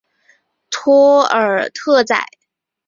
[0.71, 2.25] 托尔特宰。